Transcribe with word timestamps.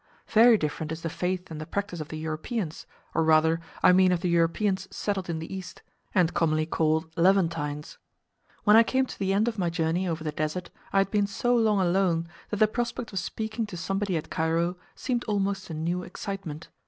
Very 0.29 0.57
different 0.57 0.91
is 0.91 1.03
the 1.03 1.11
faith 1.11 1.51
and 1.51 1.61
the 1.61 1.65
practice 1.67 1.99
of 1.99 2.07
the 2.07 2.17
Europeans, 2.17 2.87
or 3.13 3.23
rather, 3.23 3.59
I 3.83 3.91
mean 3.91 4.11
of 4.11 4.21
the 4.21 4.29
Europeans 4.29 4.87
settled 4.89 5.29
in 5.29 5.37
the 5.37 5.53
East, 5.53 5.83
and 6.15 6.33
commonly 6.33 6.65
called 6.65 7.15
Levantines. 7.15 7.99
When 8.63 8.75
I 8.75 8.81
came 8.81 9.05
to 9.05 9.19
the 9.19 9.31
end 9.31 9.47
of 9.47 9.59
my 9.59 9.69
journey 9.69 10.07
over 10.07 10.23
the 10.23 10.31
Desert 10.31 10.71
I 10.91 10.97
had 10.97 11.11
been 11.11 11.27
so 11.27 11.55
long 11.55 11.79
alone, 11.79 12.27
that 12.49 12.57
the 12.57 12.67
prospect 12.67 13.13
of 13.13 13.19
speaking 13.19 13.67
to 13.67 13.77
somebody 13.77 14.17
at 14.17 14.31
Cairo 14.31 14.75
seemed 14.95 15.23
almost 15.25 15.69
a 15.69 15.75
new 15.75 16.01
excitement. 16.01 16.69